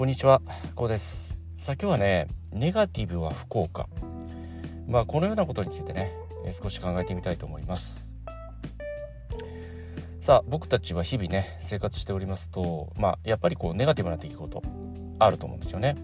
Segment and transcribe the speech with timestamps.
[0.00, 0.40] こんにちは、
[0.76, 1.38] こうです。
[1.58, 3.86] さあ今日はね、ネガティブは不幸か。
[4.88, 6.14] まあこのようなことについてね、
[6.46, 8.14] え少し考えてみたいと思います。
[10.22, 14.62] さあ僕たちは日々ね、生活しておりますと、まあやっぱりこうネガティブな出来事
[15.18, 15.96] あると思うんですよね。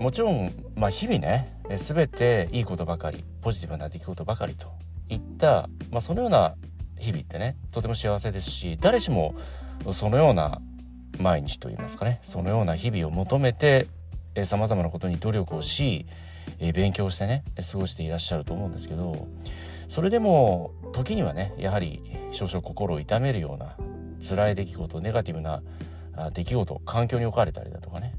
[0.00, 4.72] もちろん、まあ日々ね、全ていいことばかり、ポジティブな出来事ばかりと
[5.08, 6.56] いった、まあそのような
[6.98, 9.36] 日々ってね、とても幸せですし、誰しも
[9.92, 10.60] そのような
[11.20, 12.18] 毎日といいますかね。
[12.22, 13.86] そのような日々を求めて
[14.44, 16.06] さまざまなことに努力をし、
[16.58, 19.28] え勉強してね過ごしていらっしゃると思うんですけど
[19.88, 22.02] それでも時にはねやはり
[22.32, 23.76] 少々心を痛めるような
[24.26, 25.62] 辛い出来事ネガティブな
[26.32, 28.14] 出来事環境に置かれたりだとかね。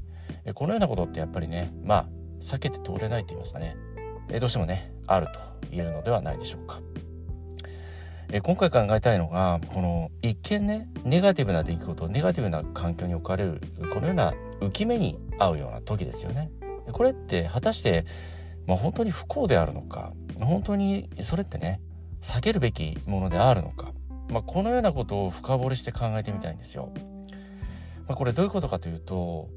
[0.54, 2.06] このようなことってやっぱりねまあ
[2.40, 3.76] 避けて通れないと言いますかね。
[4.40, 5.40] どうしてもねあると
[5.70, 6.80] 言えるのではないでしょうか。
[8.34, 13.60] え今回考えたいのがこの一見ねネガティブな出来事ネガティブな環境に置かれる
[13.92, 16.50] このような浮き目に合うような時ですよね。
[16.92, 18.06] これって果たして、
[18.66, 21.80] まあ、本当に不幸であるのか本当にそれってね
[22.22, 23.92] 避けるべきものであるのか、
[24.30, 26.90] まあ、このようなことを深掘りして考えてみたいんですよ。
[28.08, 29.50] まあ、これどういうことかというと、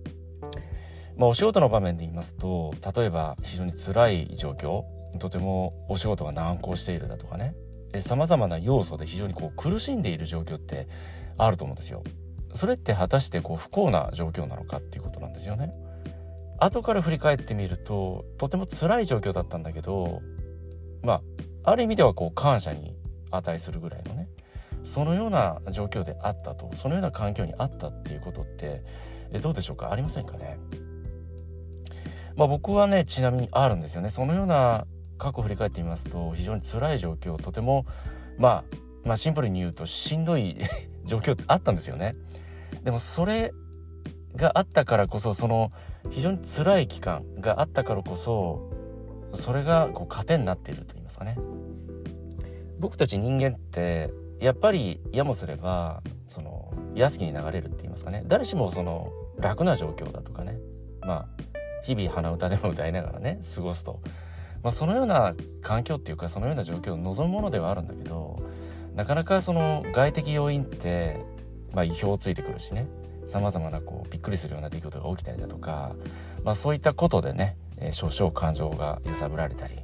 [1.16, 4.84] まあ、お仕事の場面で言いますと例えば非常に辛い状況
[5.18, 7.56] とてもお仕事が難航しているだとかね
[8.02, 10.88] さまざまな要素で非常にこう苦しんでいる状況って
[11.38, 12.04] あると思うんですよ。
[12.54, 15.74] それって果たしてこう不幸な状況なのかっていうことなんですよね。
[16.58, 20.22] 後から振り返ってみるととても辛い状況だったんだけど
[21.04, 21.22] ま
[21.64, 22.96] あある意味ではこう感謝に
[23.30, 24.30] 値するぐらいのね
[24.86, 28.84] そのような状況であったとそのような環境にあったっていうことって
[29.34, 29.92] えどうでしょうか？
[29.92, 30.58] ありませんかね？
[32.38, 34.86] まあ僕はねちなみにあるんですよねそのような
[35.18, 37.86] 過去振り返ってみますと非常に辛い状況とても、
[38.38, 38.64] まあ、
[39.04, 40.58] まあシンプルに言うとしんどい
[41.06, 42.16] 状況ってあったんですよね。
[42.84, 43.54] でもそれ
[44.36, 45.72] があったからこそその
[46.10, 48.70] 非常に辛い期間があったからこそ
[49.34, 51.38] それがこう糧になっていると言いますかね。
[52.80, 54.10] 僕たち人間って
[54.40, 60.58] やっぱりやもすればその安きに流れるって言いますかね誰しもその楽な状況だとかね
[61.02, 61.28] まあ
[61.84, 64.02] 日々鼻歌でも歌いながらね過ごすと
[64.66, 68.42] まあ、そのような環境っていうかそのような状況を望むものではあるんだけど
[68.96, 71.24] なかなかその外的要因って、
[71.72, 72.88] まあ、意表をついてくるしね。
[73.28, 75.96] さまざまなこうびっくりするような出来事が起きたりだとか、
[76.44, 79.76] まあ、そういったことでね、えー、少々感情が揺さぶられたり、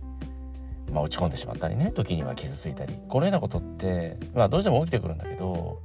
[0.91, 5.81] まあ、落ち込んでしまったりね時には傷ついたりこのようなことって、まあ、どうしても起きてくるんだけど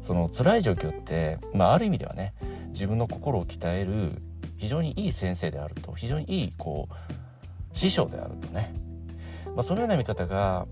[0.00, 2.34] その辛い状況って、まあ、ある意味ではね
[2.70, 4.22] 自分の心を鍛える
[4.56, 7.25] 非常にいい先生であると非常にいいこう
[7.76, 8.74] 師匠であるとね、
[9.54, 10.66] まあ、そのような見方が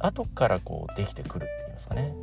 [0.00, 2.14] 後からこうできてくるって言いますかね、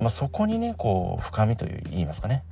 [0.00, 2.44] まあ、そこにねこう深みという言いますかね。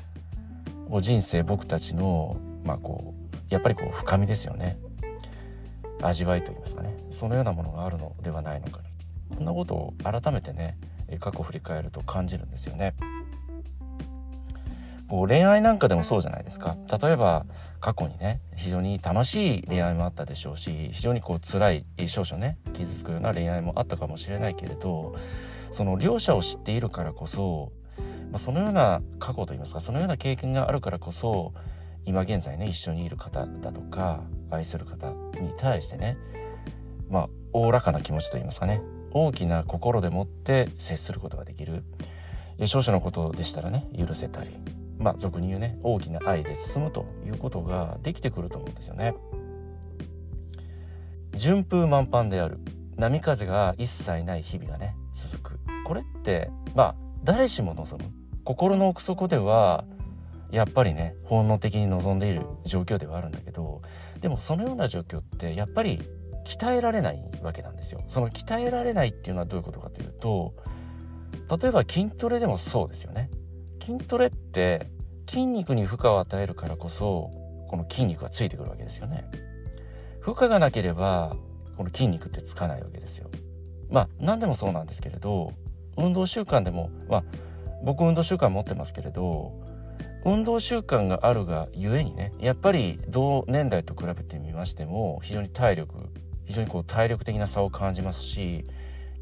[0.91, 4.79] こう人生僕たちのまあこうやっぱりこう深みですよね。
[6.03, 6.97] 味わいと言いますかね。
[7.11, 8.81] そのようなものがあるのではないのか
[9.35, 10.77] こんなことを改めてね
[11.21, 12.95] 過去を振り返ると感じるんですよね。
[15.09, 16.77] こう恋愛なんかでもそうじゃないですか。
[17.01, 17.47] 例えば
[17.81, 25.15] 過去にね非常に楽しい恋愛もあったでしょうし非常にこう辛い少々ね傷つくような恋愛もあったかもしれないけれど
[25.71, 27.71] その両者を知っているからこそ、
[28.33, 31.53] まあ、そのような過去といいますかそのような経験があるからこそ
[32.05, 36.17] 今現在ね一緒にいる方だとか愛する方に対してね
[37.09, 38.81] まあおおらかな気持ちといいますかね
[39.13, 41.85] 大きな心でもって接することができる。
[42.65, 44.49] 少々のことでしたらね許せたり
[44.99, 49.15] まあ俗に言うね大きな愛で進むということができてくると思うんですよね。
[51.35, 52.59] 順風満帆である
[52.97, 58.11] 波風が一切ない日々がね続くこれってまあ誰しも望む
[58.45, 59.85] 心の奥底では
[60.51, 63.83] やっぱりね本能的に望んでいる状況ではあるんだけど
[64.21, 66.01] でもそのような状況ってやっぱり
[66.45, 68.05] 鍛えられないわけなんですよ。
[68.09, 70.55] その鍛えられないっていうのはどういうことかというと
[71.61, 73.29] 例えば筋トレでもそうですよね。
[73.81, 74.89] 筋トレって
[75.29, 77.31] 筋肉に負荷を与えるからこそ
[77.69, 79.25] この筋肉がついてくるわけですよね。
[80.21, 81.37] 負荷がなければ
[81.77, 83.31] この筋肉ってつかないわけですよ。
[83.91, 85.53] まあ何でもそうなんですけれど
[85.97, 87.25] 運動習慣でもまあ
[87.85, 89.53] 僕運動習慣持ってますけれど
[90.25, 95.95] 運動習慣があるがゆえにねやっぱり同年代と比べてみましても非常に体力
[96.45, 98.67] 非常にこう体力的な差を感じますし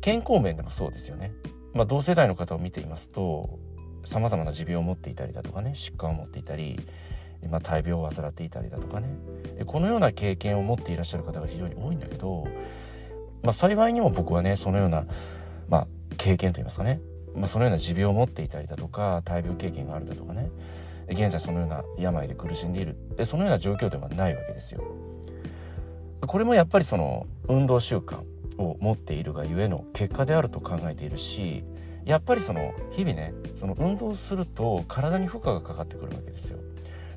[0.00, 1.32] 健康面でもそうですよね。
[1.72, 3.58] まあ、同世代の方を見ていますと
[4.04, 6.78] さまざまな持病を持っていたりだとかね疾患を持っていたり、
[7.50, 9.08] まあ、大病を患っていたりだとかね。
[9.66, 12.46] このような経験を持っていらっしゃる方が非常に多いんだけど、
[13.42, 15.04] まあ、幸いにも僕はねそのような、
[15.68, 15.86] まあ、
[16.16, 17.00] 経験といいますかね、
[17.34, 20.50] まあ、そのような持病を持っていたりだとか大病経験があるだとかね。
[21.08, 22.96] 現在そのような病で苦しんでいる。
[23.26, 24.82] そのような状況ではないわけですよ。
[26.26, 28.22] これもやっぱりその運動習慣。
[28.58, 31.64] を持っているがゆえの結果であると考えているし
[32.04, 36.58] やっぱりその日々ねその運動すると体に負荷がかかってくるわけですよ。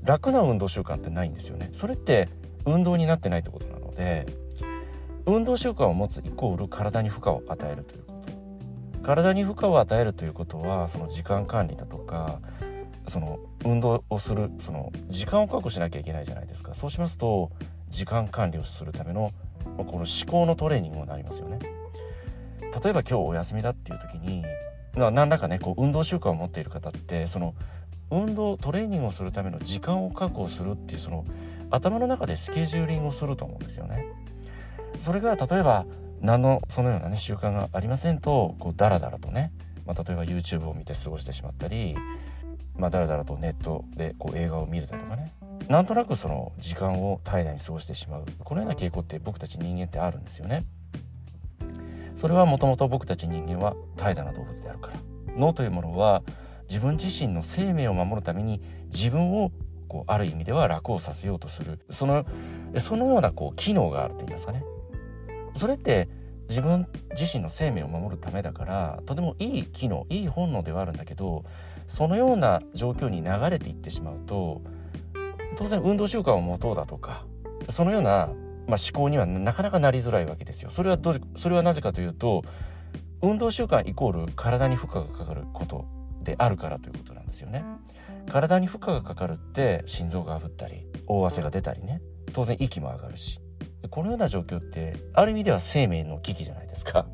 [0.03, 1.69] 楽な運動習慣ってないんですよね。
[1.73, 2.29] それって
[2.65, 4.25] 運動になってないってことなので
[5.25, 8.13] 運動習慣を持つイコール体に負荷を与えるというこ
[9.01, 12.39] と体に負荷を与えるということはその時間管理だとか
[13.07, 17.51] その運動をするその時間を確保しなきゃいけないじゃないですかそうしますと
[17.89, 19.31] 時間管理をするための
[19.77, 21.59] まこの思考のトレーニングになりますよね
[22.83, 24.43] 例えば今日お休みだっていう時に
[24.95, 27.53] 何らかねこう運動習慣を持っている方ってその
[28.09, 31.25] 運動トレーニングをするための時間を確保するっていうその
[31.69, 34.05] 頭の中でスケジューリングをすると思うんですよね。
[34.99, 35.85] それが例えば
[36.21, 39.51] 何のそのようなね習慣がありませんとこうダラダラとね、
[39.85, 41.95] まあ、例えば YouTube を見て過ごしてしまったり、
[42.77, 45.33] まあ、ダラダラとネットでこう映画を見るだとかね
[45.67, 48.25] なんとなくその時間を怠惰に過ごしてしまう。
[48.39, 50.65] このような傾向って僕たち人間ってあるんですよね。
[52.15, 54.99] それはもともと僕たち人間は怠惰な動物であるから。
[55.35, 56.23] 脳というものは
[56.69, 59.51] 自分自身の生命を守るために自分を
[59.87, 61.79] こうある意味では楽をさせようとする。
[61.89, 62.25] その
[62.79, 64.63] そのようなこう機能があると言いますかね。
[65.53, 66.07] それって
[66.47, 71.43] 自分自身の生命を守るためだからとてもいい機能いい本能ではあるんだけど
[71.87, 74.61] そのような状況に流れていってしまうと
[75.57, 77.25] 当然運動習慣を持とうだとか
[77.69, 78.09] そのような、
[78.67, 80.69] まあ、思考にはなかなかなりづらいわけですよ。
[80.69, 82.43] それはどそれはなぜかというと
[83.21, 85.85] 運動習慣イコール体に負荷がかかること
[86.21, 87.65] であるからということなんですよね。
[88.29, 92.01] 体に負荷がかかるって心臓があぶったり大汗が出たりね。
[92.33, 93.41] 当然息も上がるし。
[93.89, 97.07] このような状況ってある意味では生命の危機じゃないですか。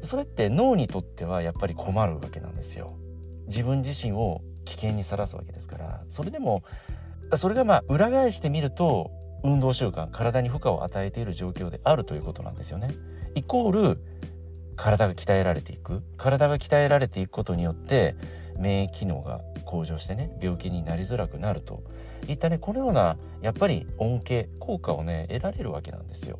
[0.00, 2.96] それって脳にとってはやっぱり困るわけなんですよ。
[3.46, 6.04] 自分自身を危険にさらすわけですから。
[6.08, 6.62] それでも
[7.36, 9.10] それがまあ裏返してみると
[9.42, 12.94] 運動習慣体に負荷を与えている状況であるということなんですよね。
[13.34, 14.00] イコール
[14.76, 16.02] 体が鍛えられていく。
[16.16, 18.16] 体が鍛えられていくことによって
[18.56, 21.82] 免疫機能が向上してね病気になりづらくなると。
[22.28, 26.38] いったねこのようなやっぱり恩恵効果をね得られるわけなんですよ。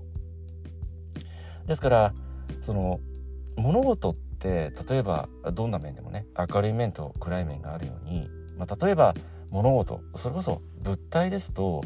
[1.67, 2.15] ですから
[2.61, 3.01] その
[3.57, 9.15] 物事って例えばどんな面でもね明るい面と暗い面があるように、まあ、例えば
[9.53, 11.85] 物事それこそ物体ですと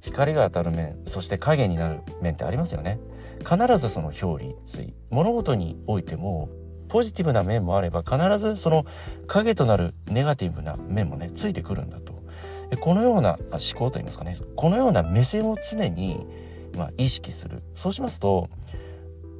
[0.00, 2.98] 光が当たる面そして影になる面ってありますよね。
[3.40, 6.48] 必ずその表裏一物事においても
[6.88, 8.84] ポジティブな面もあれば必ずその
[9.26, 12.20] 影となるネガティブな面もねついてくるんだと。
[12.80, 14.36] このような思考といいますかね。
[14.54, 16.24] このような目線を常に、
[16.76, 17.62] まあ、意識する。
[17.74, 18.48] そうしますと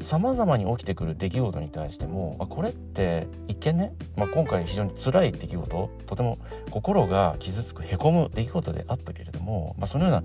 [0.01, 6.39] 様々に起きてくる出来事に対しても、まあ、これって一見ね、まあ、今回非常に辛い出来事とても
[6.71, 10.25] 心が傷つくへこむ出来事であったけれども、まあ、そのような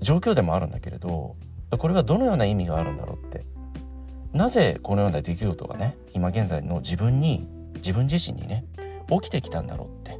[0.00, 1.36] 状況でもあるんだけれど
[1.70, 3.44] これはどのような意味があるんだろうって。
[4.32, 8.66] なぜこのような出来事がね今現在の自分に自分自身にね
[9.08, 10.18] 起きてきたんだろうって。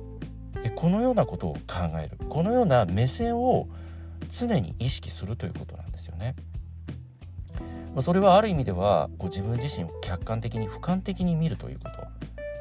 [0.74, 2.18] このようなことを考える。
[2.28, 3.68] このような目線を
[4.30, 6.34] 常に意識するということなんですよね。
[8.00, 12.02] それはある意味ではこう自分自身を客観的に俯瞰的に見るということ、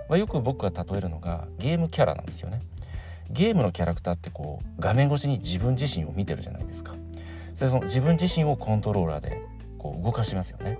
[0.09, 2.61] まあ、よく僕が例えるのがゲームキャラなんですよね。
[3.29, 6.95] ゲームのキャラクターってこう画面越しに自分自身を見てるじゃないですか。
[7.53, 9.41] それその自分自身をコントローラーで
[9.77, 10.79] こう動かしますよね。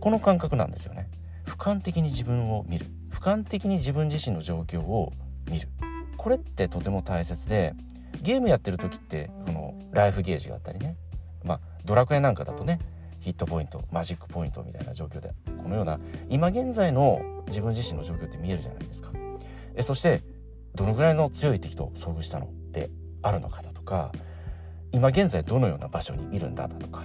[0.00, 1.08] この感覚なんですよね
[1.44, 5.12] 俯瞰的に自分を見る俯瞰的に自分自身の状況を
[5.48, 5.68] 見る
[6.16, 7.74] これってとても大切で
[8.22, 10.96] ゲームやってる時ってこのライフゲージがあったりね
[11.44, 12.80] まあドラクエなんかだとね
[13.20, 15.32] ヒットポイントマジックポイントみたいな状況で。
[15.62, 19.12] このような今現在の自分自身の状況って見えるじゃないですか。
[19.74, 20.22] えそして
[20.74, 22.48] どのぐらいの強い敵と遭遇したの？
[22.72, 22.90] で
[23.22, 24.12] あるのかだとか
[24.92, 27.04] 今現在どのような場所にいるんだだとか。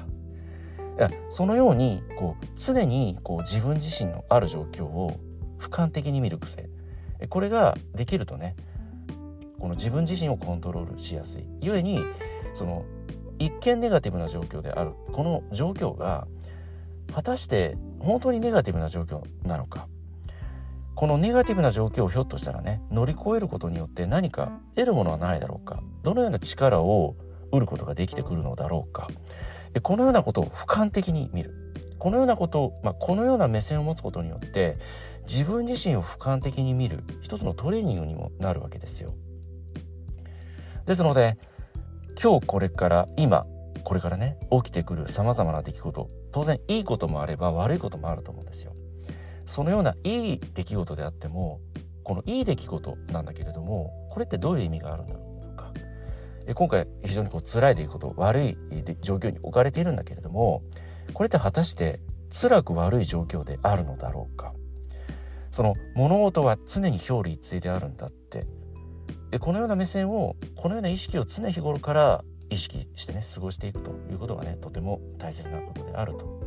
[1.29, 5.19] そのようにこう常にこう自分自身のある状況を
[5.59, 6.69] 俯瞰的に見る癖。
[7.29, 8.55] これができるとね
[9.59, 11.43] この自分自身をコントロールしやすい。
[11.61, 11.99] 故に
[12.53, 12.85] その
[13.39, 14.91] 一見ネガティブな状況である。
[15.11, 16.27] この状況が
[17.13, 19.87] 果たして本当にネガティブな状況なのか。
[20.95, 25.81] このネガティブな状況をひょっとしたらね乗り越えることによって何か得るものはないだろうか。
[26.03, 27.15] どのような力を
[27.51, 29.07] 得ることができてくるのだろうか。
[29.81, 31.53] このようなことを俯瞰的に見る。
[31.99, 34.77] このようなことを、まあ、このような目線を持つことによって
[35.27, 39.13] 自分自身を俯瞰的に見る一つのトレーニングにもなるわけですよ。
[40.85, 41.37] ですので
[42.21, 43.45] 今日これから今
[43.83, 46.09] これからね起きてくるさまざまな出来事。
[46.31, 48.73] 当然いいこともあれば悪いこともあると思うんですよ。
[49.45, 51.59] そのようないい出来事であっても
[52.03, 55.21] このいい出来事なんだけれどもこれってどういう意味があるんだろ
[55.53, 55.71] うか。
[56.55, 58.57] 今回非常にこう辛い出来事悪い
[59.01, 60.61] 状況に置かれているんだけれども
[61.13, 61.99] これって果たして
[62.31, 64.53] 辛く悪い状況であるのだろうか。
[65.51, 68.09] その物事は常に表裏一対であるんだ。
[69.39, 76.43] このような目線をこのような意識を常日頃から意識してね過ごしていくということがねとても大切なことであると。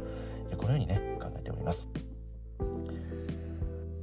[0.57, 1.88] このようにね考えております。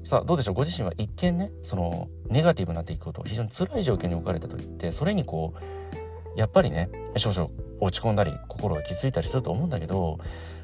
[0.05, 0.55] さあどうでしょう？
[0.55, 7.49] ご自身は一見ねそのネガティブな出来事非常に辛い状況に置かれたと言ってそれにこうやっぱりね少々
[7.79, 10.19] 落ち込んだり心が傷ついたりすると思うんだけど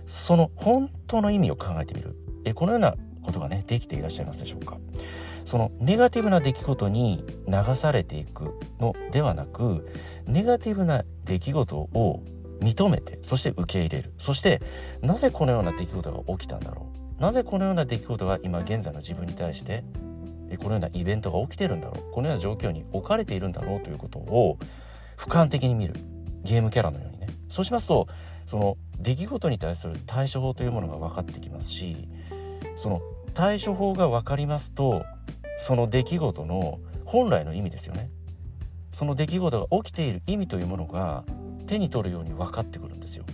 [0.05, 2.15] その本当の意味を考えてみる。
[2.45, 4.77] えこのようなことがねできていらっしゃいますでしょうか？
[5.51, 9.85] そのネガティブな出来事に流されていくのではなく
[10.25, 12.23] ネガティブな出来事を
[12.61, 14.13] 認めてそして受け入れる。
[14.17, 14.61] そして
[15.01, 17.21] なぜこのような出来事が起きたんだろう。
[17.21, 19.83] なぜこのような出来事が今現在の自分に対して
[20.57, 22.13] このようなイベントが起きてるんだろう。
[22.13, 23.81] このような状況に置かれているんだろう。
[23.81, 24.57] ということを
[25.17, 25.95] 俯瞰的に見る。
[26.45, 27.27] ゲームキャラのようにね。
[27.49, 28.07] そうしますと
[28.45, 32.07] その出来事に対する対処法というものが分かってきますし
[32.77, 33.01] その
[33.33, 35.03] 対処法が分かりますと
[35.61, 38.09] その出来事の本来の意味ですよね。
[38.91, 41.23] その出来事が起きている意味というものが
[41.67, 43.25] 手に取るように分かってくるんですよ。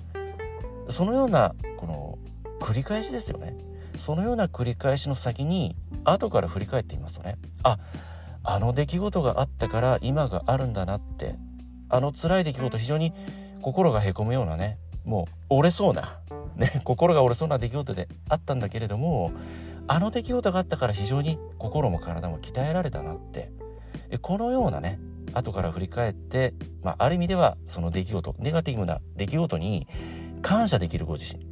[0.90, 2.18] そのようなこの
[2.60, 3.56] 繰り返しですよね。
[3.96, 7.38] そのような繰り返しの先に後から振り返ってみますとね。
[7.64, 7.80] あ
[8.44, 11.36] あの出来事があったから今があるんだなって。
[11.88, 13.14] あの辛い出来事非常に
[13.62, 14.80] 心がへこむようなね。
[15.06, 16.20] もう折れそうな、
[16.58, 19.32] ね、心が折れそうな出来事であったんだけれども
[19.88, 23.52] あの出来事があったから非常に心も体も鍛えられたなって。
[24.22, 25.00] このようなね
[25.34, 29.88] 後から振り返って、まあ、ある意味ではその出来事ネガティブな出来事に
[30.42, 31.46] 感謝できるご自身。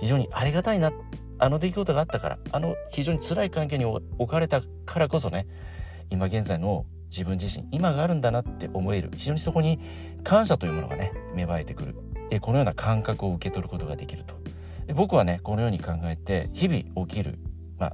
[0.00, 0.90] 非常にありがたいな
[1.38, 5.46] あの出来事があったからあの非常に辛い関係に置かれたからこそね
[6.10, 9.78] 今現在の自分自身今があるんだなって思える非常にそこに
[10.24, 11.94] 感謝というものがね芽生えてくる。
[12.30, 14.34] えこのような感覚を受け取ることができると。
[14.94, 17.38] 僕はねこのように考えて日々起きる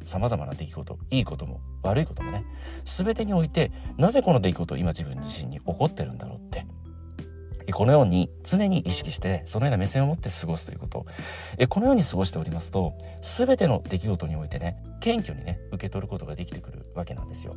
[0.04, 2.44] さまざ、まな出来事いいことも悪いこともね
[2.84, 6.66] 全てにおいてなぜこの出来事を今自分自身に起こってるんだろうって
[7.72, 11.06] このように常に意識してそのような目線を持って過ごすということ
[11.68, 17.56] このように過ごしておりますと全ての出来事においてね謙虚にね受け取ることができてくるわけなんですよ。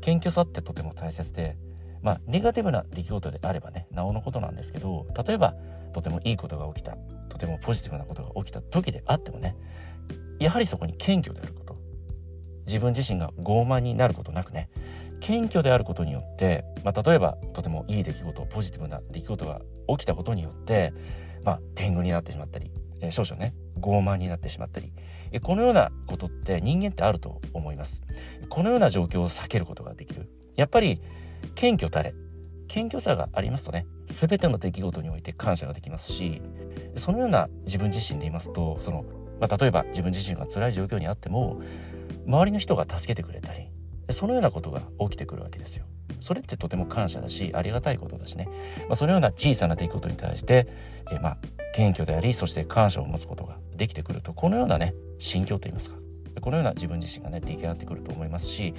[0.00, 1.56] 謙虚さってとても大切で
[2.02, 5.54] まあネガティブな出来事であればねなおのことなんですけど例えば
[5.92, 6.96] とてもいいことが起きた
[7.28, 9.56] とてもポジティブなことが起きた時であってもね
[10.38, 11.76] やはりそこに謙虚であること。
[12.66, 14.68] 自分自身が傲慢になることなくね。
[15.20, 20.92] 謙虚であることによって、まあ、例えばとてもいい出来事ポジティブな出来事が起きたことによって、
[21.44, 24.92] まあ、天狗になってしまったり、えー、少々ね傲慢になってしまったり、
[25.32, 28.02] えー、このようなことって人間ってあると思います。
[28.48, 30.28] このような状況を避けることができる。
[30.56, 31.00] やっぱり
[31.54, 32.14] 謙虚たれ。
[32.68, 36.42] 謙虚さがありますとね全ての出来事において感謝ができますし
[36.96, 39.04] そのような自分自身で言いますとその、
[39.40, 41.60] まあ、例えば自分自身が辛い状況にあっても
[42.26, 43.68] 周りの人が助けてくれたり
[44.10, 45.84] そのようなことが起きてくるわけですよ。
[46.20, 48.48] それってとても感謝だしありがたいことだしね、
[48.88, 50.66] まあ、そのような小さな出来事に対して、
[51.12, 51.38] えまあ
[51.74, 55.96] 謙虚でありそして感謝を持つことができてくるとこのようなね心境といいますか
[56.40, 58.74] このような自分自身がね出来上がってくると思いますし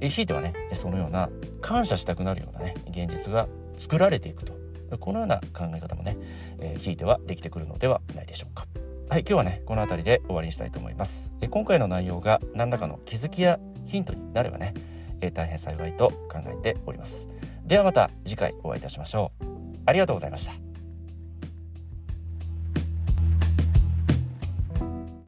[0.00, 1.30] ひいてはねそのような
[1.60, 4.54] 感謝したくなるようなね現実が作られていくと
[4.98, 6.16] このような考え方もね、
[6.58, 8.66] えー、ひいてはできてくるのではないでしょうか。
[9.12, 11.30] はい今日はねこの辺りで終わりにしたいと思います。
[11.42, 14.72] え今回の内容が何らかの気づきやヒントになればね、
[15.20, 17.28] え、大変幸いと考えております。
[17.66, 19.44] ではまた次回お会いいたしましょう。
[19.84, 20.61] ありがとうございました。